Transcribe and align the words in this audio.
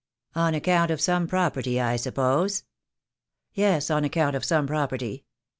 "On 0.33 0.55
account 0.55 0.89
of 0.89 0.99
some 0.99 1.27
property, 1.27 1.79
I 1.79 1.95
suppose?" 1.95 2.63
"Yes, 3.53 3.91
on 3.91 4.03
account 4.03 4.35
of 4.35 4.43
some 4.43 4.65
property. 4.65 5.25